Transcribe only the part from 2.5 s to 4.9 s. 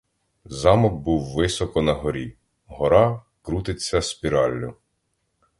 гора крутиться спіраллю.